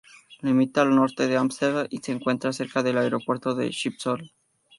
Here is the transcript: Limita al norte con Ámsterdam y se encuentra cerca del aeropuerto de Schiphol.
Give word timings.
Limita 0.41 0.81
al 0.81 0.95
norte 0.95 1.27
con 1.27 1.37
Ámsterdam 1.37 1.85
y 1.91 1.99
se 1.99 2.11
encuentra 2.11 2.51
cerca 2.53 2.81
del 2.81 2.97
aeropuerto 2.97 3.53
de 3.53 3.71
Schiphol. 3.71 4.31